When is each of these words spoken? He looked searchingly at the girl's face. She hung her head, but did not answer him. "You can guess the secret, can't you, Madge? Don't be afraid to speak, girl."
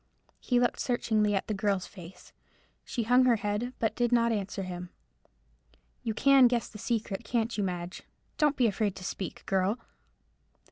He 0.39 0.59
looked 0.59 0.79
searchingly 0.79 1.35
at 1.35 1.45
the 1.45 1.53
girl's 1.53 1.85
face. 1.85 2.33
She 2.83 3.03
hung 3.03 3.25
her 3.25 3.35
head, 3.35 3.71
but 3.77 3.95
did 3.95 4.11
not 4.11 4.31
answer 4.31 4.63
him. 4.63 4.89
"You 6.01 6.15
can 6.15 6.47
guess 6.47 6.67
the 6.69 6.79
secret, 6.79 7.23
can't 7.23 7.55
you, 7.55 7.63
Madge? 7.63 8.01
Don't 8.39 8.55
be 8.57 8.65
afraid 8.65 8.95
to 8.95 9.03
speak, 9.03 9.45
girl." 9.45 9.77